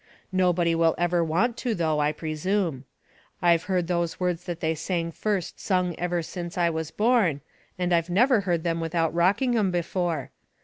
[0.31, 2.85] Nobody will ever want to, though, I presume.
[3.39, 7.41] I've heard those words that they sang first sung ever since I was born,
[7.77, 10.31] and I never heard them without Rockingham before.